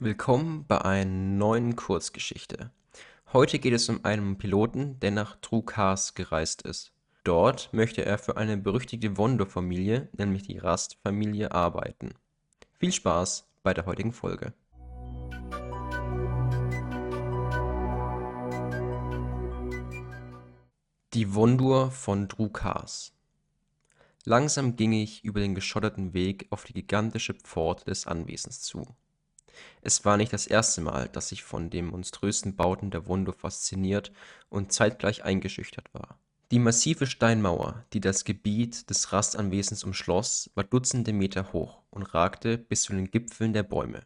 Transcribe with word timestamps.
Willkommen 0.00 0.66
bei 0.66 0.84
einer 0.84 1.04
neuen 1.08 1.76
Kurzgeschichte. 1.76 2.72
Heute 3.32 3.60
geht 3.60 3.74
es 3.74 3.88
um 3.88 4.04
einen 4.04 4.36
Piloten, 4.38 4.98
der 4.98 5.12
nach 5.12 5.36
True-Cars 5.36 6.14
gereist 6.14 6.62
ist. 6.62 6.92
Dort 7.22 7.72
möchte 7.72 8.04
er 8.04 8.18
für 8.18 8.36
eine 8.36 8.56
berüchtigte 8.56 9.16
Wondo-Familie, 9.16 10.08
nämlich 10.16 10.42
die 10.42 10.58
Rast-Familie, 10.58 11.52
arbeiten. 11.52 12.14
Viel 12.72 12.90
Spaß 12.90 13.46
bei 13.62 13.72
der 13.72 13.86
heutigen 13.86 14.12
Folge. 14.12 14.52
Die 21.12 21.34
Wondur 21.36 21.92
von 21.92 22.26
Drukars 22.26 23.12
Langsam 24.24 24.74
ging 24.74 24.92
ich 24.92 25.22
über 25.22 25.38
den 25.38 25.54
geschotterten 25.54 26.14
Weg 26.14 26.48
auf 26.50 26.64
die 26.64 26.72
gigantische 26.72 27.34
Pforte 27.34 27.84
des 27.84 28.08
Anwesens 28.08 28.60
zu. 28.60 28.96
Es 29.82 30.04
war 30.04 30.16
nicht 30.16 30.32
das 30.32 30.46
erste 30.46 30.80
Mal, 30.80 31.08
dass 31.08 31.32
ich 31.32 31.42
von 31.42 31.70
den 31.70 31.86
monströsen 31.86 32.56
Bauten 32.56 32.90
der 32.90 33.06
Wunde 33.06 33.32
fasziniert 33.32 34.12
und 34.48 34.72
zeitgleich 34.72 35.24
eingeschüchtert 35.24 35.92
war. 35.92 36.18
Die 36.50 36.58
massive 36.58 37.06
Steinmauer, 37.06 37.84
die 37.92 38.00
das 38.00 38.24
Gebiet 38.24 38.88
des 38.90 39.12
Rastanwesens 39.12 39.82
umschloss, 39.82 40.50
war 40.54 40.64
dutzende 40.64 41.12
Meter 41.12 41.52
hoch 41.52 41.82
und 41.90 42.02
ragte 42.14 42.58
bis 42.58 42.82
zu 42.82 42.92
den 42.92 43.10
Gipfeln 43.10 43.52
der 43.52 43.62
Bäume. 43.62 44.02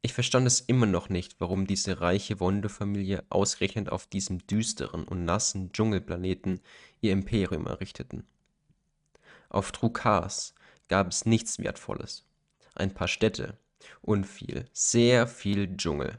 Ich 0.00 0.12
verstand 0.12 0.46
es 0.46 0.60
immer 0.60 0.86
noch 0.86 1.08
nicht, 1.08 1.40
warum 1.40 1.66
diese 1.66 2.00
reiche 2.00 2.38
Wonde-Familie 2.38 3.24
ausgerechnet 3.30 3.88
auf 3.88 4.06
diesem 4.06 4.46
düsteren 4.46 5.04
und 5.04 5.24
nassen 5.24 5.72
Dschungelplaneten 5.72 6.60
ihr 7.00 7.12
Imperium 7.12 7.66
errichteten. 7.66 8.26
Auf 9.48 9.72
Trukars 9.72 10.54
gab 10.88 11.08
es 11.08 11.24
nichts 11.24 11.58
Wertvolles. 11.58 12.26
Ein 12.74 12.92
paar 12.92 13.08
Städte 13.08 13.56
und 14.02 14.24
viel, 14.24 14.66
sehr 14.72 15.26
viel 15.26 15.76
Dschungel. 15.76 16.18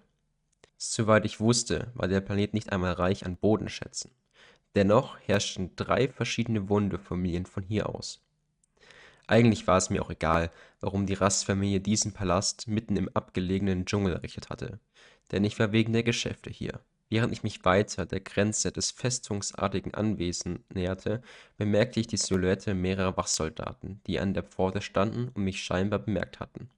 Soweit 0.77 1.25
ich 1.25 1.39
wusste, 1.39 1.91
war 1.93 2.07
der 2.07 2.21
Planet 2.21 2.53
nicht 2.53 2.72
einmal 2.72 2.94
reich 2.94 3.25
an 3.25 3.38
Bodenschätzen. 3.38 4.11
Dennoch 4.75 5.17
herrschten 5.25 5.75
drei 5.75 6.09
verschiedene 6.09 6.67
Wundefamilien 6.69 7.45
von 7.45 7.63
hier 7.63 7.89
aus. 7.89 8.22
Eigentlich 9.27 9.66
war 9.66 9.77
es 9.77 9.89
mir 9.89 10.02
auch 10.03 10.11
egal, 10.11 10.52
warum 10.81 11.07
die 11.07 11.13
Rastfamilie 11.13 11.80
diesen 11.80 12.13
Palast 12.13 12.67
mitten 12.67 12.95
im 12.95 13.09
abgelegenen 13.09 13.85
Dschungel 13.85 14.13
errichtet 14.13 14.50
hatte, 14.50 14.79
denn 15.31 15.44
ich 15.44 15.57
war 15.57 15.72
wegen 15.72 15.94
der 15.94 16.03
Geschäfte 16.03 16.50
hier. 16.50 16.79
Während 17.09 17.33
ich 17.33 17.44
mich 17.44 17.63
weiter 17.66 18.05
der 18.05 18.19
Grenze 18.19 18.72
des 18.72 18.91
festungsartigen 18.91 19.94
Anwesens 19.94 20.59
näherte, 20.73 21.22
bemerkte 21.57 22.00
ich 22.00 22.07
die 22.07 22.17
Silhouette 22.17 22.73
mehrerer 22.73 23.16
Wachsoldaten, 23.16 24.02
die 24.07 24.19
an 24.19 24.33
der 24.33 24.44
Pforte 24.44 24.81
standen 24.81 25.29
und 25.29 25.44
mich 25.44 25.63
scheinbar 25.63 26.00
bemerkt 26.00 26.39
hatten. 26.39 26.69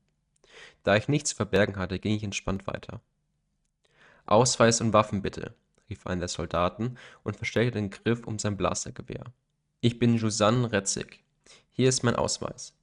Da 0.83 0.95
ich 0.95 1.07
nichts 1.07 1.31
zu 1.31 1.35
verbergen 1.35 1.77
hatte, 1.77 1.99
ging 1.99 2.15
ich 2.15 2.23
entspannt 2.23 2.67
weiter. 2.67 3.01
Ausweis 4.25 4.81
und 4.81 4.93
Waffen 4.93 5.21
bitte, 5.21 5.55
rief 5.89 6.05
einer 6.05 6.19
der 6.19 6.27
Soldaten 6.27 6.97
und 7.23 7.37
verstellte 7.37 7.79
den 7.79 7.89
Griff 7.89 8.25
um 8.27 8.39
sein 8.39 8.57
Blastergewehr. 8.57 9.25
Ich 9.81 9.99
bin 9.99 10.15
Jusan 10.15 10.65
Retzig. 10.65 11.23
Hier 11.71 11.89
ist 11.89 12.03
mein 12.03 12.15
Ausweis. 12.15 12.73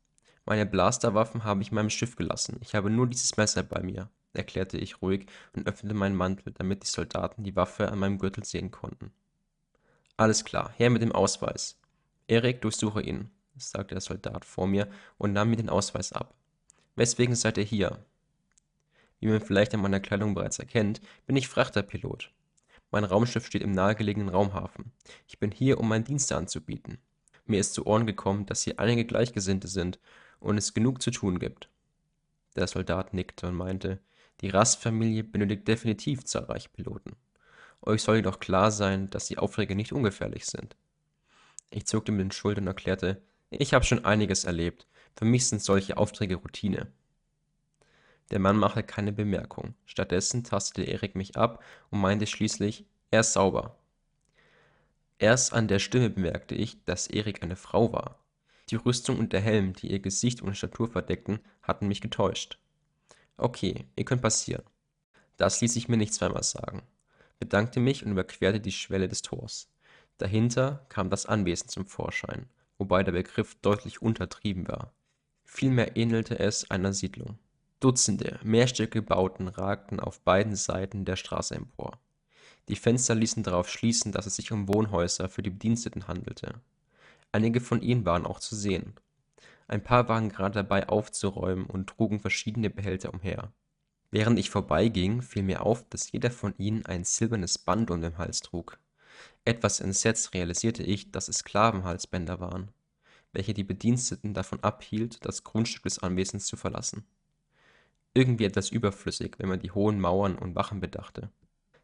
Meine 0.46 0.66
Blasterwaffen 0.66 1.44
habe 1.44 1.62
ich 1.62 1.68
in 1.68 1.74
meinem 1.74 1.90
Schiff 1.90 2.16
gelassen. 2.16 2.58
Ich 2.60 2.74
habe 2.74 2.90
nur 2.90 3.06
dieses 3.06 3.36
Messer 3.36 3.62
bei 3.62 3.82
mir 3.82 4.08
erklärte 4.34 4.78
ich 4.78 5.00
ruhig 5.00 5.26
und 5.54 5.66
öffnete 5.66 5.94
meinen 5.94 6.16
Mantel, 6.16 6.52
damit 6.52 6.82
die 6.82 6.88
Soldaten 6.88 7.44
die 7.44 7.56
Waffe 7.56 7.90
an 7.90 7.98
meinem 7.98 8.18
Gürtel 8.18 8.44
sehen 8.44 8.70
konnten. 8.70 9.12
Alles 10.16 10.44
klar, 10.44 10.72
her 10.76 10.90
mit 10.90 11.02
dem 11.02 11.12
Ausweis. 11.12 11.78
Erik, 12.26 12.62
durchsuche 12.62 13.02
ihn, 13.02 13.30
sagte 13.56 13.94
der 13.94 14.00
Soldat 14.00 14.44
vor 14.44 14.66
mir 14.66 14.88
und 15.18 15.32
nahm 15.32 15.50
mir 15.50 15.56
den 15.56 15.70
Ausweis 15.70 16.12
ab. 16.12 16.34
Weswegen 16.96 17.34
seid 17.34 17.58
ihr 17.58 17.64
hier? 17.64 18.04
Wie 19.20 19.26
man 19.26 19.40
vielleicht 19.40 19.74
an 19.74 19.80
meiner 19.80 20.00
Kleidung 20.00 20.34
bereits 20.34 20.58
erkennt, 20.58 21.00
bin 21.26 21.36
ich 21.36 21.48
Frachterpilot. 21.48 22.30
Mein 22.90 23.04
Raumschiff 23.04 23.46
steht 23.46 23.62
im 23.62 23.72
nahegelegenen 23.72 24.28
Raumhafen. 24.28 24.92
Ich 25.26 25.38
bin 25.38 25.50
hier, 25.50 25.80
um 25.80 25.88
meinen 25.88 26.04
Dienst 26.04 26.30
anzubieten. 26.30 26.98
Mir 27.46 27.58
ist 27.58 27.74
zu 27.74 27.86
Ohren 27.86 28.06
gekommen, 28.06 28.46
dass 28.46 28.62
hier 28.62 28.78
einige 28.78 29.04
Gleichgesinnte 29.04 29.66
sind 29.66 29.98
und 30.38 30.56
es 30.56 30.74
genug 30.74 31.02
zu 31.02 31.10
tun 31.10 31.38
gibt. 31.38 31.68
Der 32.54 32.66
Soldat 32.68 33.12
nickte 33.14 33.48
und 33.48 33.54
meinte, 33.54 33.98
die 34.40 34.48
Rastfamilie 34.48 35.24
benötigt 35.24 35.66
definitiv 35.66 36.24
zahlreiche 36.24 36.68
Piloten. 36.68 37.16
Euch 37.82 38.02
soll 38.02 38.16
jedoch 38.16 38.40
klar 38.40 38.70
sein, 38.70 39.10
dass 39.10 39.26
die 39.26 39.38
Aufträge 39.38 39.74
nicht 39.74 39.92
ungefährlich 39.92 40.46
sind. 40.46 40.76
Ich 41.70 41.86
zuckte 41.86 42.12
mit 42.12 42.20
den 42.20 42.30
Schultern 42.30 42.64
und 42.64 42.68
erklärte, 42.68 43.20
ich 43.50 43.74
habe 43.74 43.84
schon 43.84 44.04
einiges 44.04 44.44
erlebt. 44.44 44.86
Für 45.16 45.24
mich 45.24 45.46
sind 45.46 45.62
solche 45.62 45.96
Aufträge 45.96 46.36
Routine. 46.36 46.90
Der 48.30 48.38
Mann 48.38 48.56
machte 48.56 48.82
keine 48.82 49.12
Bemerkung. 49.12 49.74
Stattdessen 49.86 50.44
tastete 50.44 50.82
Erik 50.90 51.14
mich 51.14 51.36
ab 51.36 51.62
und 51.90 52.00
meinte 52.00 52.26
schließlich, 52.26 52.84
er 53.10 53.20
ist 53.20 53.32
sauber. 53.32 53.76
Erst 55.18 55.52
an 55.52 55.68
der 55.68 55.78
Stimme 55.78 56.10
bemerkte 56.10 56.54
ich, 56.54 56.82
dass 56.84 57.06
Erik 57.06 57.42
eine 57.42 57.56
Frau 57.56 57.92
war. 57.92 58.18
Die 58.70 58.76
Rüstung 58.76 59.18
und 59.18 59.32
der 59.32 59.40
Helm, 59.40 59.74
die 59.74 59.92
ihr 59.92 60.00
Gesicht 60.00 60.42
und 60.42 60.56
Statur 60.56 60.88
verdeckten, 60.88 61.38
hatten 61.62 61.86
mich 61.86 62.00
getäuscht. 62.00 62.58
Okay, 63.36 63.86
ihr 63.96 64.04
könnt 64.04 64.22
passieren. 64.22 64.64
Das 65.36 65.60
ließ 65.60 65.76
ich 65.76 65.88
mir 65.88 65.96
nicht 65.96 66.14
zweimal 66.14 66.42
sagen, 66.42 66.82
bedankte 67.38 67.80
mich 67.80 68.04
und 68.04 68.12
überquerte 68.12 68.60
die 68.60 68.72
Schwelle 68.72 69.08
des 69.08 69.22
Tors. 69.22 69.70
Dahinter 70.18 70.86
kam 70.88 71.10
das 71.10 71.26
Anwesen 71.26 71.68
zum 71.68 71.86
Vorschein, 71.86 72.48
wobei 72.78 73.02
der 73.02 73.12
Begriff 73.12 73.56
deutlich 73.56 74.00
untertrieben 74.00 74.68
war. 74.68 74.92
Vielmehr 75.44 75.96
ähnelte 75.96 76.38
es 76.38 76.70
einer 76.70 76.92
Siedlung. 76.92 77.38
Dutzende 77.80 78.40
mehrstöckige 78.42 79.02
Bauten 79.02 79.48
ragten 79.48 80.00
auf 80.00 80.20
beiden 80.20 80.56
Seiten 80.56 81.04
der 81.04 81.16
Straße 81.16 81.54
empor. 81.54 82.00
Die 82.68 82.76
Fenster 82.76 83.14
ließen 83.14 83.42
darauf 83.42 83.68
schließen, 83.68 84.12
dass 84.12 84.26
es 84.26 84.36
sich 84.36 84.50
um 84.52 84.68
Wohnhäuser 84.68 85.28
für 85.28 85.42
die 85.42 85.50
Bediensteten 85.50 86.08
handelte. 86.08 86.54
Einige 87.30 87.60
von 87.60 87.82
ihnen 87.82 88.06
waren 88.06 88.26
auch 88.26 88.40
zu 88.40 88.56
sehen, 88.56 88.94
ein 89.66 89.82
paar 89.82 90.08
waren 90.08 90.28
gerade 90.28 90.54
dabei 90.54 90.88
aufzuräumen 90.88 91.66
und 91.66 91.88
trugen 91.88 92.20
verschiedene 92.20 92.70
Behälter 92.70 93.12
umher. 93.12 93.52
Während 94.10 94.38
ich 94.38 94.50
vorbeiging, 94.50 95.22
fiel 95.22 95.42
mir 95.42 95.62
auf, 95.62 95.88
dass 95.88 96.12
jeder 96.12 96.30
von 96.30 96.54
ihnen 96.58 96.86
ein 96.86 97.04
silbernes 97.04 97.58
Band 97.58 97.90
um 97.90 98.00
den 98.00 98.18
Hals 98.18 98.42
trug. 98.42 98.78
Etwas 99.44 99.80
entsetzt 99.80 100.34
realisierte 100.34 100.82
ich, 100.82 101.10
dass 101.10 101.28
es 101.28 101.38
Sklavenhalsbänder 101.38 102.40
waren, 102.40 102.70
welche 103.34 103.54
die 103.54 103.64
Bediensteten 103.64 104.34
davon 104.34 104.60
abhielt, 104.62 105.24
das 105.24 105.44
Grundstück 105.44 105.82
des 105.84 105.98
Anwesens 105.98 106.46
zu 106.46 106.56
verlassen. 106.56 107.04
Irgendwie 108.14 108.44
etwas 108.44 108.70
überflüssig, 108.70 109.34
wenn 109.38 109.48
man 109.48 109.60
die 109.60 109.72
hohen 109.72 110.00
Mauern 110.00 110.36
und 110.36 110.54
Wachen 110.54 110.80
bedachte. 110.80 111.30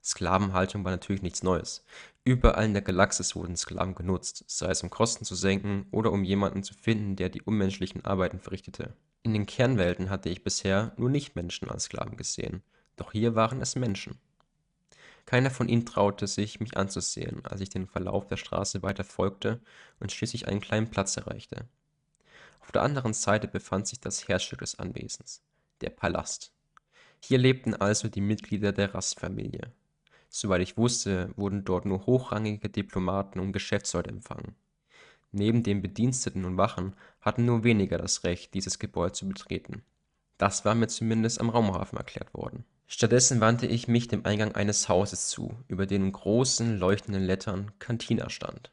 Sklavenhaltung 0.03 0.85
war 0.85 0.93
natürlich 0.93 1.23
nichts 1.23 1.43
Neues. 1.43 1.85
Überall 2.25 2.65
in 2.65 2.73
der 2.73 2.83
Galaxis 2.83 3.37
wurden 3.37 3.57
Sklaven 3.57 3.95
genutzt, 3.95 4.45
sei 4.47 4.71
es 4.71 4.83
um 4.83 4.89
Kosten 4.89 5.25
zu 5.25 5.35
senken 5.35 5.87
oder 5.91 6.13
um 6.13 6.25
jemanden 6.25 6.63
zu 6.63 6.73
finden, 6.73 7.17
der 7.17 7.29
die 7.29 7.43
unmenschlichen 7.43 8.05
Arbeiten 8.05 8.39
verrichtete. 8.39 8.95
In 9.23 9.35
den 9.35 9.45
Kernwelten 9.45 10.09
hatte 10.09 10.31
ich 10.31 10.43
bisher 10.43 10.95
nur 10.97 11.11
Nichtmenschen 11.11 11.69
als 11.69 11.85
Sklaven 11.85 12.17
gesehen, 12.17 12.63
doch 12.97 13.13
hier 13.13 13.35
waren 13.35 13.61
es 13.61 13.77
Menschen. 13.77 14.19
Keiner 15.31 15.53
von 15.53 15.69
ihnen 15.69 15.87
traute 15.87 16.27
sich, 16.27 16.59
mich 16.59 16.77
anzusehen, 16.77 17.47
als 17.47 17.61
ich 17.61 17.69
den 17.69 17.87
Verlauf 17.87 18.27
der 18.27 18.37
Straße 18.37 18.83
weiter 18.83 19.05
folgte 19.05 19.61
und 20.01 20.11
schließlich 20.11 20.49
einen 20.49 20.61
kleinen 20.61 20.91
Platz 20.91 21.17
erreichte. 21.17 21.69
Auf 22.59 22.73
der 22.73 22.83
anderen 22.83 23.15
Seite 23.15 23.47
befand 23.47 23.87
sich 23.87 24.01
das 24.01 24.27
Herzstück 24.27 24.59
des 24.59 24.81
Anwesens, 24.81 25.41
der 25.83 25.91
Palast. 25.91 26.53
Hier 27.21 27.39
lebten 27.39 27.77
also 27.77 28.09
die 28.09 28.21
Mitglieder 28.21 28.73
der 28.73 28.93
Rastfamilie. 28.93 29.71
Soweit 30.29 30.63
ich 30.63 30.77
wusste, 30.77 31.33
wurden 31.37 31.65
dort 31.65 31.87
nur 31.87 32.07
hochrangige 32.07 32.69
Diplomaten 32.69 33.39
und 33.39 33.53
Geschäftsleute 33.53 34.11
empfangen. 34.11 34.57
Neben 35.31 35.63
den 35.63 35.81
Bediensteten 35.81 36.45
und 36.45 36.57
Wachen 36.57 36.97
hatten 37.21 37.45
nur 37.45 37.63
weniger 37.63 37.99
das 37.99 38.25
Recht, 38.25 38.53
dieses 38.53 38.81
Gebäude 38.81 39.13
zu 39.13 39.29
betreten. 39.29 39.85
Das 40.39 40.65
war 40.65 40.75
mir 40.75 40.89
zumindest 40.89 41.41
am 41.41 41.51
Raumhafen 41.51 41.99
erklärt 41.99 42.35
worden. 42.35 42.65
Stattdessen 42.93 43.41
wandte 43.41 43.69
ich 43.69 43.87
mich 43.87 44.09
dem 44.09 44.27
Eingang 44.27 44.57
eines 44.57 44.89
Hauses 44.89 45.29
zu, 45.29 45.57
über 45.69 45.87
dem 45.87 46.07
in 46.07 46.13
großen, 46.13 46.77
leuchtenden 46.77 47.23
Lettern 47.23 47.71
Cantina 47.79 48.29
stand. 48.31 48.73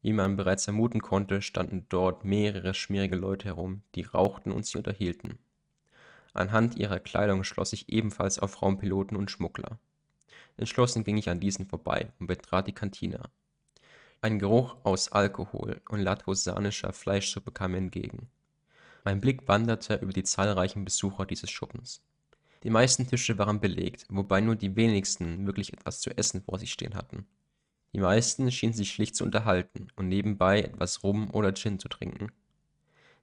Wie 0.00 0.12
man 0.12 0.36
bereits 0.36 0.62
vermuten 0.62 1.02
konnte, 1.02 1.42
standen 1.42 1.86
dort 1.88 2.24
mehrere 2.24 2.72
schmierige 2.72 3.16
Leute 3.16 3.46
herum, 3.46 3.82
die 3.96 4.02
rauchten 4.02 4.52
und 4.52 4.64
sich 4.64 4.76
unterhielten. 4.76 5.40
Anhand 6.34 6.76
ihrer 6.76 7.00
Kleidung 7.00 7.42
schloss 7.42 7.72
ich 7.72 7.88
ebenfalls 7.88 8.38
auf 8.38 8.62
Raumpiloten 8.62 9.16
und 9.16 9.28
Schmuggler. 9.28 9.80
Entschlossen 10.56 11.02
ging 11.02 11.16
ich 11.16 11.28
an 11.28 11.40
diesen 11.40 11.66
vorbei 11.66 12.12
und 12.20 12.28
betrat 12.28 12.68
die 12.68 12.74
Kantine. 12.74 13.22
Ein 14.20 14.38
Geruch 14.38 14.76
aus 14.84 15.10
Alkohol 15.10 15.80
und 15.88 15.98
latosanischer 15.98 16.92
Fleischsuppe 16.92 17.50
kam 17.50 17.72
mir 17.72 17.78
entgegen. 17.78 18.28
Mein 19.02 19.20
Blick 19.20 19.48
wanderte 19.48 19.96
über 19.96 20.12
die 20.12 20.22
zahlreichen 20.22 20.84
Besucher 20.84 21.26
dieses 21.26 21.50
Schuppens. 21.50 22.02
Die 22.62 22.70
meisten 22.70 23.06
Tische 23.06 23.38
waren 23.38 23.60
belegt, 23.60 24.06
wobei 24.08 24.40
nur 24.40 24.56
die 24.56 24.76
wenigsten 24.76 25.46
wirklich 25.46 25.72
etwas 25.72 26.00
zu 26.00 26.10
essen 26.16 26.42
vor 26.42 26.58
sich 26.58 26.72
stehen 26.72 26.94
hatten. 26.94 27.26
Die 27.92 28.00
meisten 28.00 28.50
schienen 28.50 28.72
sich 28.72 28.90
schlicht 28.90 29.16
zu 29.16 29.24
unterhalten 29.24 29.88
und 29.96 30.08
nebenbei 30.08 30.60
etwas 30.60 31.02
Rum 31.02 31.30
oder 31.30 31.54
Gin 31.54 31.78
zu 31.78 31.88
trinken. 31.88 32.32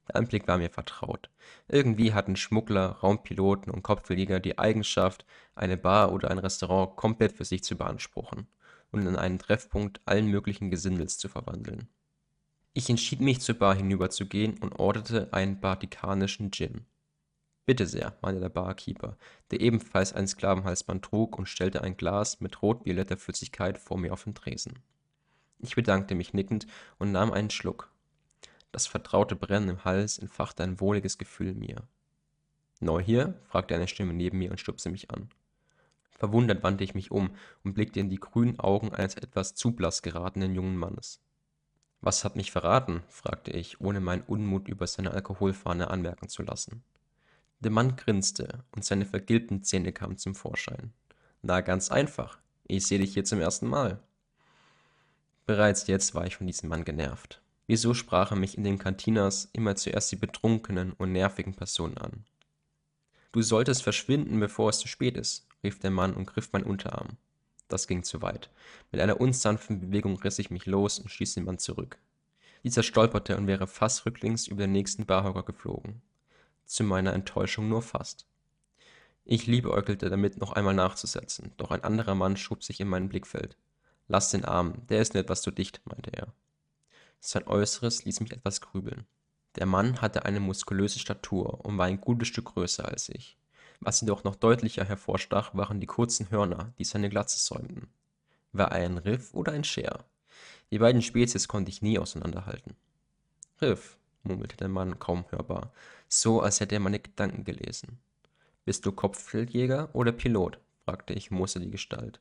Der 0.07 0.17
Anblick 0.17 0.47
war 0.47 0.57
mir 0.57 0.69
vertraut. 0.69 1.29
Irgendwie 1.67 2.13
hatten 2.13 2.35
Schmuggler, 2.35 2.87
Raumpiloten 2.87 3.71
und 3.71 3.83
Kopfgeldjäger 3.83 4.39
die 4.39 4.57
Eigenschaft, 4.59 5.25
eine 5.55 5.77
Bar 5.77 6.11
oder 6.11 6.31
ein 6.31 6.39
Restaurant 6.39 6.95
komplett 6.95 7.33
für 7.33 7.45
sich 7.45 7.63
zu 7.63 7.77
beanspruchen 7.77 8.47
und 8.91 9.07
in 9.07 9.15
einen 9.15 9.39
Treffpunkt 9.39 10.01
allen 10.05 10.27
möglichen 10.27 10.69
Gesindels 10.69 11.17
zu 11.17 11.29
verwandeln. 11.29 11.87
Ich 12.73 12.89
entschied 12.89 13.21
mich, 13.21 13.39
zur 13.39 13.55
Bar 13.55 13.75
hinüberzugehen 13.75 14.57
und 14.57 14.79
orderte 14.79 15.31
einen 15.31 15.59
bartikanischen 15.59 16.51
Gin. 16.51 16.85
Bitte 17.65 17.85
sehr, 17.85 18.17
meinte 18.21 18.41
der 18.41 18.49
Barkeeper, 18.49 19.17
der 19.51 19.61
ebenfalls 19.61 20.11
ein 20.11 20.27
Sklavenhalsband 20.27 21.05
trug 21.05 21.37
und 21.37 21.47
stellte 21.47 21.81
ein 21.81 21.95
Glas 21.95 22.41
mit 22.41 22.61
rot-violetter 22.61 23.15
Flüssigkeit 23.15 23.77
vor 23.77 23.97
mir 23.97 24.11
auf 24.11 24.25
den 24.25 24.35
Tresen. 24.35 24.79
Ich 25.59 25.75
bedankte 25.75 26.13
mich 26.13 26.33
nickend 26.33 26.67
und 26.99 27.13
nahm 27.13 27.31
einen 27.31 27.49
Schluck. 27.49 27.89
Das 28.73 28.85
vertraute 28.85 29.37
Brennen 29.37 29.69
im 29.69 29.85
Hals 29.85 30.17
entfachte 30.17 30.63
ein 30.63 30.81
wohliges 30.81 31.17
Gefühl 31.17 31.49
in 31.49 31.59
mir. 31.59 31.87
Neu 32.81 33.01
hier? 33.01 33.39
fragte 33.45 33.75
eine 33.75 33.87
Stimme 33.87 34.13
neben 34.13 34.39
mir 34.39 34.51
und 34.51 34.59
stupste 34.59 34.89
mich 34.89 35.09
an. 35.11 35.29
Verwundert 36.11 36.63
wandte 36.63 36.83
ich 36.83 36.95
mich 36.95 37.11
um 37.11 37.35
und 37.63 37.75
blickte 37.75 37.99
in 37.99 38.09
die 38.09 38.19
grünen 38.19 38.59
Augen 38.59 38.93
eines 38.93 39.15
etwas 39.15 39.55
zu 39.55 39.71
blass 39.71 40.01
geratenen 40.01 40.53
jungen 40.53 40.75
Mannes. 40.75 41.21
Was 42.01 42.25
hat 42.25 42.35
mich 42.35 42.51
verraten? 42.51 43.03
fragte 43.07 43.51
ich, 43.51 43.79
ohne 43.79 44.01
meinen 44.01 44.23
Unmut 44.23 44.67
über 44.67 44.85
seine 44.85 45.11
Alkoholfahne 45.11 45.89
anmerken 45.89 46.27
zu 46.27 46.43
lassen. 46.43 46.83
Der 47.63 47.71
Mann 47.71 47.95
grinste 47.95 48.65
und 48.75 48.83
seine 48.83 49.05
vergilbten 49.05 49.63
Zähne 49.63 49.93
kamen 49.93 50.17
zum 50.17 50.35
Vorschein. 50.35 50.91
Na, 51.41 51.61
ganz 51.61 51.91
einfach. 51.91 52.37
Ich 52.67 52.85
sehe 52.85 52.99
dich 52.99 53.13
hier 53.13 53.23
zum 53.23 53.39
ersten 53.39 53.67
Mal. 53.67 54.03
Bereits 55.45 55.87
jetzt 55.87 56.13
war 56.13 56.27
ich 56.27 56.35
von 56.35 56.45
diesem 56.45 56.67
Mann 56.67 56.83
genervt. 56.83 57.41
Wieso 57.65 57.93
sprachen 57.93 58.41
mich 58.41 58.57
in 58.57 58.65
den 58.65 58.79
Kantinas 58.79 59.47
immer 59.53 59.77
zuerst 59.77 60.11
die 60.11 60.17
betrunkenen 60.17 60.91
und 60.91 61.13
nervigen 61.13 61.53
Personen 61.55 61.97
an? 61.97 62.25
Du 63.31 63.41
solltest 63.41 63.81
verschwinden, 63.81 64.41
bevor 64.41 64.69
es 64.69 64.79
zu 64.79 64.89
spät 64.89 65.15
ist, 65.15 65.47
rief 65.63 65.79
der 65.79 65.91
Mann 65.91 66.13
und 66.13 66.25
griff 66.25 66.49
mein 66.51 66.63
Unterarm. 66.63 67.15
Das 67.69 67.87
ging 67.87 68.03
zu 68.03 68.21
weit. 68.21 68.49
Mit 68.91 68.99
einer 68.99 69.21
unsanften 69.21 69.79
Bewegung 69.79 70.19
riss 70.19 70.37
ich 70.37 70.51
mich 70.51 70.65
los 70.65 70.99
und 70.99 71.09
stieß 71.09 71.35
den 71.35 71.45
Mann 71.45 71.59
zurück. 71.59 71.97
Dieser 72.65 72.83
stolperte 72.83 73.37
und 73.37 73.47
wäre 73.47 73.67
fast 73.67 74.05
rücklings 74.05 74.47
über 74.47 74.63
den 74.63 74.73
nächsten 74.73 75.05
Barhocker 75.05 75.43
geflogen. 75.43 76.01
Zu 76.65 76.83
meiner 76.83 77.13
Enttäuschung 77.13 77.69
nur 77.69 77.81
fast. 77.81 78.25
Ich 79.25 79.47
liebäugelte 79.47 80.09
damit, 80.09 80.37
noch 80.37 80.53
einmal 80.53 80.73
nachzusetzen, 80.73 81.53
doch 81.57 81.71
ein 81.71 81.83
anderer 81.83 82.15
Mann 82.15 82.35
schob 82.35 82.63
sich 82.63 82.79
in 82.79 82.89
mein 82.89 83.09
Blickfeld. 83.09 83.57
Lass 84.07 84.31
den 84.31 84.43
Arm, 84.43 84.85
der 84.87 85.01
ist 85.01 85.13
nur 85.13 85.23
etwas 85.23 85.41
zu 85.41 85.51
dicht, 85.51 85.81
meinte 85.85 86.11
er. 86.11 86.33
Sein 87.19 87.47
Äußeres 87.47 88.03
ließ 88.03 88.19
mich 88.19 88.33
etwas 88.33 88.59
grübeln. 88.59 89.05
Der 89.55 89.65
Mann 89.65 90.01
hatte 90.01 90.25
eine 90.25 90.39
muskulöse 90.39 90.99
Statur 90.99 91.63
und 91.63 91.77
war 91.77 91.85
ein 91.85 92.01
gutes 92.01 92.27
Stück 92.27 92.53
größer 92.53 92.85
als 92.85 93.07
ich. 93.07 93.37
Was 93.79 94.01
jedoch 94.01 94.23
noch 94.23 94.35
deutlicher 94.35 94.83
hervorstach, 94.83 95.53
waren 95.55 95.79
die 95.79 95.87
kurzen 95.87 96.29
Hörner, 96.31 96.73
die 96.77 96.83
seine 96.83 97.09
Glatze 97.09 97.39
säumten. 97.39 97.87
War 98.51 98.71
er 98.71 98.85
ein 98.85 98.97
Riff 98.97 99.33
oder 99.33 99.51
ein 99.51 99.63
Scher? 99.63 100.05
Die 100.71 100.79
beiden 100.79 101.01
Spezies 101.01 101.47
konnte 101.47 101.69
ich 101.69 101.81
nie 101.81 101.99
auseinanderhalten. 101.99 102.75
Riff, 103.61 103.97
murmelte 104.23 104.57
der 104.57 104.69
Mann 104.69 104.99
kaum 104.99 105.25
hörbar, 105.29 105.71
so 106.07 106.41
als 106.41 106.59
hätte 106.59 106.75
er 106.75 106.79
meine 106.79 106.99
Gedanken 106.99 107.43
gelesen. 107.43 107.99
Bist 108.65 108.85
du 108.85 108.91
Kopfgeldjäger 108.91 109.89
oder 109.93 110.11
Pilot? 110.11 110.59
fragte 110.85 111.13
ich 111.13 111.31
Moser 111.31 111.59
die 111.59 111.71
Gestalt. 111.71 112.19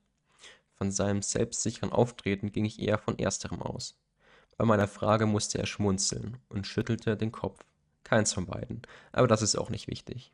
Von 0.76 0.90
seinem 0.90 1.22
selbstsicheren 1.22 1.92
Auftreten 1.92 2.52
ging 2.52 2.64
ich 2.64 2.80
eher 2.80 2.98
von 2.98 3.18
ersterem 3.18 3.62
aus. 3.62 3.96
Bei 4.56 4.64
meiner 4.64 4.88
Frage 4.88 5.26
musste 5.26 5.58
er 5.58 5.66
schmunzeln 5.66 6.38
und 6.48 6.66
schüttelte 6.66 7.16
den 7.16 7.32
Kopf. 7.32 7.64
Keins 8.04 8.32
von 8.32 8.46
beiden, 8.46 8.82
aber 9.12 9.28
das 9.28 9.42
ist 9.42 9.56
auch 9.56 9.70
nicht 9.70 9.88
wichtig. 9.88 10.32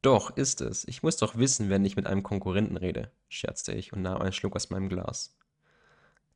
Doch, 0.00 0.36
ist 0.36 0.60
es. 0.60 0.84
Ich 0.88 1.02
muss 1.02 1.16
doch 1.16 1.36
wissen, 1.36 1.70
wenn 1.70 1.84
ich 1.84 1.94
mit 1.94 2.06
einem 2.06 2.22
Konkurrenten 2.24 2.76
rede, 2.76 3.10
scherzte 3.28 3.72
ich 3.72 3.92
und 3.92 4.02
nahm 4.02 4.20
einen 4.20 4.32
Schluck 4.32 4.56
aus 4.56 4.70
meinem 4.70 4.88
Glas. 4.88 5.36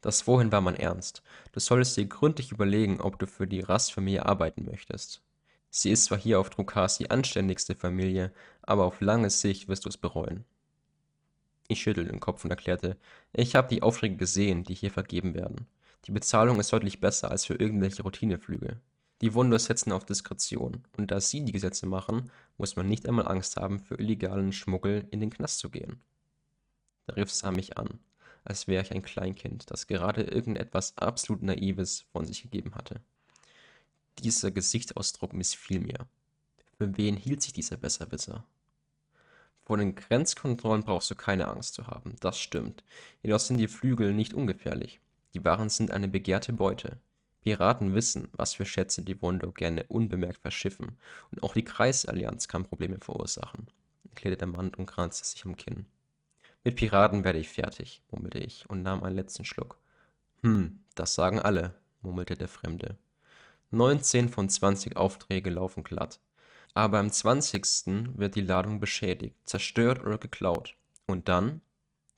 Das 0.01 0.23
vorhin 0.23 0.53
war 0.53 0.61
mein 0.61 0.77
Ernst. 0.77 1.23
Du 1.53 1.61
solltest 1.61 1.97
dir 1.97 2.07
gründlich 2.07 2.53
überlegen, 2.53 3.01
ob 3.01 3.19
du 3.19 3.27
für 3.27 3.47
die 3.47 3.61
Rastfamilie 3.61 4.25
arbeiten 4.25 4.65
möchtest. 4.65 5.23
Sie 5.71 5.91
ist 5.91 6.05
zwar 6.05 6.19
hier 6.19 6.41
auf 6.41 6.51
Drukas 6.51 6.99
die 6.99 7.11
anständigste 7.11 7.75
Familie, 7.75 8.33
aber 8.63 8.85
auf 8.85 9.01
lange 9.01 9.31
Sicht 9.31 9.69
wirst 9.69 9.85
du 9.85 9.89
es 9.89 9.97
bereuen. 9.97 10.45
Ich 11.69 11.83
schüttelte 11.83 12.11
den 12.11 12.21
Kopf 12.21 12.45
und 12.45 12.51
erklärte, 12.51 12.97
ich 13.33 13.57
habe 13.57 13.69
die 13.69 13.83
Aufträge 13.83 14.17
gesehen, 14.17 14.65
die 14.65 14.75
hier 14.75 14.91
vergeben 14.91 15.35
werden. 15.35 15.67
Die 16.05 16.13
Bezahlung 16.13 16.61
ist 16.61 16.73
deutlich 16.73 17.01
besser 17.01 17.31
als 17.31 17.45
für 17.45 17.55
irgendwelche 17.55 18.03
Routineflüge. 18.05 18.81
Die 19.23 19.35
Wundos 19.35 19.65
setzen 19.65 19.93
auf 19.93 20.05
Diskretion, 20.05 20.85
und 20.97 21.11
da 21.11 21.21
sie 21.21 21.45
die 21.45 21.53
Gesetze 21.53 21.87
machen, 21.87 22.31
muss 22.59 22.77
man 22.77 22.87
nicht 22.87 23.09
einmal 23.09 23.27
Angst 23.27 23.57
haben, 23.57 23.81
für 23.81 23.99
illegalen 23.99 24.53
Schmuggel 24.53 25.09
in 25.11 25.21
den 25.21 25.31
Knast 25.31 25.59
zu 25.59 25.71
gehen. 25.71 26.01
Der 27.09 27.17
Riff 27.17 27.33
sah 27.33 27.51
mich 27.51 27.77
an, 27.79 27.99
als 28.47 28.67
wäre 28.67 28.83
ich 28.83 28.93
ein 28.93 29.03
Kleinkind, 29.03 29.71
das 29.71 29.87
gerade 29.87 30.23
irgendetwas 30.23 30.97
absolut 30.97 31.43
Naives 31.43 32.07
von 32.13 32.25
sich 32.25 32.43
gegeben 32.43 32.75
hatte. 32.75 33.01
Dieser 34.21 34.51
Gesichtsausdruck 34.51 35.33
missfiel 35.33 35.81
mir. 35.81 36.07
Für 36.79 36.97
wen 36.97 37.17
hielt 37.17 37.43
sich 37.43 37.53
dieser 37.53 37.77
Besserwisser? 37.77 38.45
Vor 39.65 39.79
den 39.79 39.95
Grenzkontrollen 39.95 40.85
brauchst 40.85 41.11
du 41.11 41.17
keine 41.17 41.49
Angst 41.49 41.75
zu 41.75 41.87
haben, 41.89 42.15
das 42.21 42.39
stimmt. 42.39 42.85
Jedoch 43.23 43.41
sind 43.41 43.59
die 43.59 43.69
Flügel 43.69 44.15
nicht 44.15 44.33
ungefährlich. 44.33 45.01
Die 45.35 45.45
Waren 45.45 45.69
sind 45.69 45.91
eine 45.91 46.09
begehrte 46.09 46.53
Beute. 46.53 46.99
Piraten 47.43 47.95
wissen, 47.95 48.29
was 48.33 48.55
für 48.55 48.65
Schätze 48.65 49.03
die 49.03 49.21
Wondo 49.23 49.53
gerne 49.53 49.85
unbemerkt 49.85 50.39
verschiffen, 50.39 50.99
und 51.31 51.43
auch 51.43 51.55
die 51.55 51.65
Kreisallianz 51.65 52.49
kann 52.49 52.65
Probleme 52.65 52.99
verursachen, 52.99 53.69
erklärte 54.09 54.39
der 54.39 54.49
Mann 54.49 54.75
und 54.75 54.87
kranzte 54.87 55.25
sich 55.25 55.45
am 55.45 55.57
Kinn. 55.57 55.87
Mit 56.67 56.75
Piraten 56.75 57.23
werde 57.23 57.39
ich 57.39 57.49
fertig, 57.49 58.03
murmelte 58.11 58.41
ich 58.41 58.69
und 58.69 58.83
nahm 58.83 59.05
einen 59.05 59.15
letzten 59.15 59.45
Schluck. 59.45 59.79
Hm, 60.43 60.81
das 60.97 61.15
sagen 61.15 61.39
alle, 61.39 61.77
murmelte 62.03 62.35
der 62.35 62.49
Fremde. 62.49 62.99
Neunzehn 63.71 64.29
von 64.29 64.49
zwanzig 64.49 64.97
Aufträge 64.97 65.49
laufen 65.51 65.85
glatt. 65.85 66.19
Aber 66.75 66.99
am 66.99 67.13
zwanzigsten 67.13 68.19
wird 68.19 68.35
die 68.35 68.41
Ladung 68.41 68.81
beschädigt, 68.81 69.37
zerstört 69.45 70.05
oder 70.05 70.19
geklaut. 70.19 70.75
Und 71.07 71.29
dann? 71.29 71.61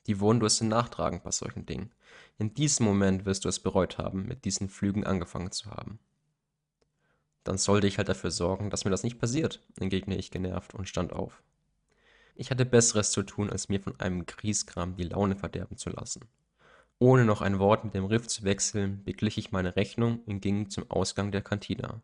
Die 0.06 0.19
Wondos 0.19 0.56
sind 0.56 0.69
nachtragend 0.69 1.25
bei 1.25 1.31
solchen 1.31 1.67
Dingen. 1.67 1.93
In 2.39 2.55
diesem 2.55 2.87
Moment 2.87 3.27
wirst 3.27 3.45
du 3.45 3.50
es 3.50 3.61
bereut 3.61 3.99
haben, 3.99 4.25
mit 4.25 4.47
diesen 4.47 4.71
Flügen 4.71 5.05
angefangen 5.05 5.53
zu 5.53 5.71
haben. 5.73 5.99
Dann 7.45 7.59
sollte 7.59 7.87
ich 7.87 7.99
halt 7.99 8.09
dafür 8.09 8.31
sorgen, 8.31 8.71
dass 8.71 8.87
mir 8.87 8.91
das 8.91 9.03
nicht 9.03 9.19
passiert, 9.19 9.61
entgegne 9.79 10.17
ich 10.17 10.31
genervt 10.31 10.73
und 10.73 10.89
stand 10.89 11.12
auf. 11.12 11.43
Ich 12.40 12.52
hatte 12.52 12.64
Besseres 12.64 13.11
zu 13.11 13.25
tun, 13.25 13.50
als 13.50 13.69
mir 13.69 13.81
von 13.81 13.99
einem 13.99 14.25
Grieskram 14.25 14.95
die 14.95 15.02
Laune 15.02 15.35
verderben 15.35 15.76
zu 15.76 15.90
lassen. 15.90 16.28
Ohne 17.00 17.25
noch 17.25 17.42
ein 17.42 17.59
Wort 17.59 17.85
mit 17.85 17.95
dem 17.95 18.04
Riff 18.04 18.28
zu 18.28 18.45
wechseln, 18.45 19.02
beglich 19.02 19.38
ich 19.38 19.50
meine 19.50 19.75
Rechnung 19.75 20.21
und 20.25 20.38
ging 20.38 20.71
zum 20.71 20.88
Ausgang 20.88 21.33
der 21.33 21.42
Kantina. 21.42 22.00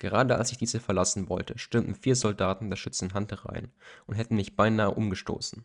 Gerade 0.00 0.36
als 0.36 0.50
ich 0.50 0.58
diese 0.58 0.80
verlassen 0.80 1.28
wollte, 1.28 1.58
stürmten 1.58 1.94
vier 1.94 2.16
Soldaten 2.16 2.70
der 2.70 2.76
Schützenhand 2.76 3.46
rein 3.46 3.70
und 4.08 4.16
hätten 4.16 4.34
mich 4.34 4.56
beinahe 4.56 4.90
umgestoßen. 4.90 5.64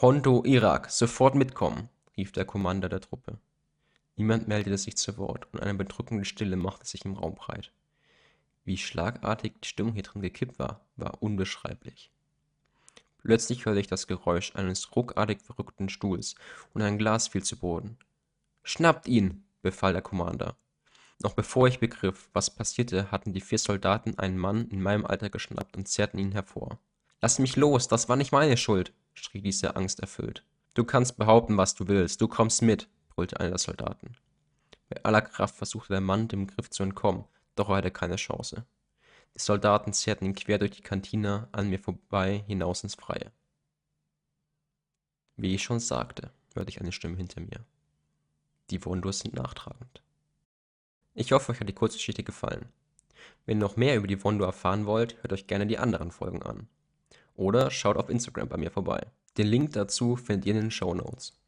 Hondo 0.00 0.44
Irak, 0.44 0.88
sofort 0.88 1.34
mitkommen, 1.34 1.88
rief 2.16 2.30
der 2.30 2.44
Commander 2.44 2.88
der 2.88 3.00
Truppe. 3.00 3.38
Niemand 4.14 4.46
meldete 4.46 4.78
sich 4.78 4.96
zu 4.96 5.18
Wort 5.18 5.48
und 5.52 5.58
eine 5.58 5.74
bedrückende 5.74 6.24
Stille 6.24 6.54
machte 6.54 6.86
sich 6.86 7.04
im 7.04 7.14
Raum 7.14 7.34
breit. 7.34 7.72
Wie 8.64 8.76
schlagartig 8.78 9.54
die 9.64 9.68
Stimmung 9.68 9.94
hier 9.94 10.04
drin 10.04 10.22
gekippt 10.22 10.60
war, 10.60 10.86
war 10.94 11.20
unbeschreiblich. 11.24 12.11
Plötzlich 13.22 13.66
hörte 13.66 13.80
ich 13.80 13.86
das 13.86 14.06
Geräusch 14.06 14.54
eines 14.56 14.94
ruckartig 14.96 15.40
verrückten 15.40 15.88
Stuhls 15.88 16.34
und 16.74 16.82
ein 16.82 16.98
Glas 16.98 17.28
fiel 17.28 17.42
zu 17.42 17.56
Boden. 17.56 17.96
Schnappt 18.64 19.06
ihn, 19.06 19.44
befahl 19.62 19.92
der 19.92 20.02
Commander. 20.02 20.56
Noch 21.22 21.34
bevor 21.34 21.68
ich 21.68 21.78
begriff, 21.78 22.28
was 22.32 22.50
passierte, 22.50 23.12
hatten 23.12 23.32
die 23.32 23.40
vier 23.40 23.58
Soldaten 23.58 24.18
einen 24.18 24.38
Mann 24.38 24.68
in 24.68 24.82
meinem 24.82 25.06
Alter 25.06 25.30
geschnappt 25.30 25.76
und 25.76 25.86
zerrten 25.86 26.18
ihn 26.18 26.32
hervor. 26.32 26.80
Lass 27.20 27.38
mich 27.38 27.54
los, 27.54 27.86
das 27.86 28.08
war 28.08 28.16
nicht 28.16 28.32
meine 28.32 28.56
Schuld, 28.56 28.92
schrie 29.14 29.40
dieser 29.40 29.76
angsterfüllt. 29.76 30.44
Du 30.74 30.84
kannst 30.84 31.16
behaupten, 31.16 31.56
was 31.56 31.74
du 31.74 31.86
willst, 31.86 32.20
du 32.20 32.26
kommst 32.26 32.62
mit, 32.62 32.88
brüllte 33.08 33.38
einer 33.38 33.50
der 33.50 33.58
Soldaten. 33.58 34.16
Mit 34.88 35.04
aller 35.04 35.22
Kraft 35.22 35.54
versuchte 35.54 35.92
der 35.92 36.00
Mann, 36.00 36.26
dem 36.26 36.48
Griff 36.48 36.70
zu 36.70 36.82
entkommen, 36.82 37.24
doch 37.54 37.68
er 37.68 37.76
hatte 37.76 37.92
keine 37.92 38.16
Chance. 38.16 38.66
Die 39.34 39.40
Soldaten 39.40 39.92
zerrten 39.92 40.26
ihn 40.26 40.34
quer 40.34 40.58
durch 40.58 40.72
die 40.72 40.82
Kantine 40.82 41.48
an 41.52 41.68
mir 41.68 41.78
vorbei 41.78 42.44
hinaus 42.46 42.82
ins 42.82 42.94
Freie. 42.94 43.32
Wie 45.36 45.54
ich 45.54 45.62
schon 45.62 45.80
sagte, 45.80 46.30
hörte 46.54 46.70
ich 46.70 46.80
eine 46.80 46.92
Stimme 46.92 47.16
hinter 47.16 47.40
mir. 47.40 47.64
Die 48.70 48.84
Wundos 48.84 49.20
sind 49.20 49.34
nachtragend. 49.34 50.02
Ich 51.14 51.32
hoffe, 51.32 51.52
euch 51.52 51.60
hat 51.60 51.68
die 51.68 51.74
Kurzgeschichte 51.74 52.22
gefallen. 52.22 52.66
Wenn 53.44 53.58
ihr 53.58 53.62
noch 53.62 53.76
mehr 53.76 53.96
über 53.96 54.06
die 54.06 54.22
Wondo 54.22 54.44
erfahren 54.44 54.86
wollt, 54.86 55.22
hört 55.22 55.32
euch 55.32 55.46
gerne 55.46 55.66
die 55.66 55.78
anderen 55.78 56.10
Folgen 56.10 56.42
an. 56.42 56.68
Oder 57.34 57.70
schaut 57.70 57.96
auf 57.96 58.08
Instagram 58.08 58.48
bei 58.48 58.56
mir 58.56 58.70
vorbei. 58.70 59.06
Den 59.36 59.46
Link 59.46 59.72
dazu 59.72 60.16
findet 60.16 60.46
ihr 60.46 60.54
in 60.54 60.60
den 60.60 60.70
Show 60.70 60.94
Notes. 60.94 61.41